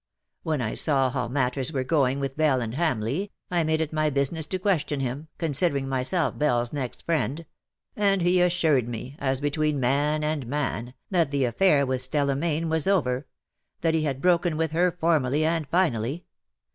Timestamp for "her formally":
14.71-15.45